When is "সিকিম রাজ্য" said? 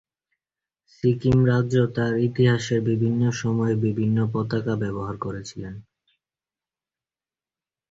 0.91-1.75